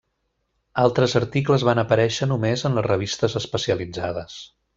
Altres 0.83 1.13
articles 1.19 1.65
van 1.69 1.81
aparèixer 1.81 2.29
només 2.31 2.65
en 2.71 2.79
les 2.79 2.87
revistes 2.89 3.37
especialitzades. 3.43 4.41